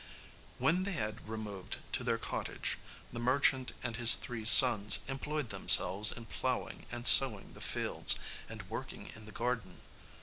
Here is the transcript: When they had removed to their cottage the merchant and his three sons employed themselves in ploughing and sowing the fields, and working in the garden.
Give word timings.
When 0.57 0.81
they 0.81 0.93
had 0.93 1.29
removed 1.29 1.77
to 1.91 2.03
their 2.03 2.17
cottage 2.17 2.79
the 3.13 3.19
merchant 3.19 3.71
and 3.83 3.97
his 3.97 4.15
three 4.15 4.45
sons 4.45 5.01
employed 5.07 5.49
themselves 5.51 6.11
in 6.11 6.25
ploughing 6.25 6.87
and 6.91 7.05
sowing 7.05 7.53
the 7.53 7.61
fields, 7.61 8.15
and 8.49 8.67
working 8.67 9.11
in 9.13 9.25
the 9.27 9.31
garden. 9.31 9.81